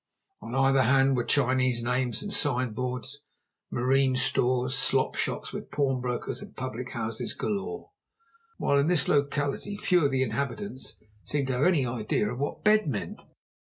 On 0.41 0.55
either 0.55 0.81
hand 0.81 1.15
were 1.15 1.23
Chinese 1.23 1.83
names 1.83 2.23
and 2.23 2.33
sign 2.33 2.73
boards, 2.73 3.19
marine 3.69 4.15
stores, 4.15 4.73
slop 4.73 5.13
shops, 5.13 5.53
with 5.53 5.69
pawnbrokers 5.69 6.41
and 6.41 6.57
public 6.57 6.89
houses 6.93 7.33
galore; 7.35 7.91
while 8.57 8.79
in 8.79 8.87
this 8.87 9.07
locality 9.07 9.77
few 9.77 10.03
of 10.03 10.09
the 10.09 10.23
inhabitants 10.23 10.99
seemed 11.25 11.45
to 11.49 11.53
have 11.53 11.65
any 11.67 11.85
idea 11.85 12.31
of 12.33 12.39
what 12.39 12.63
bed 12.63 12.87
meant. 12.87 13.21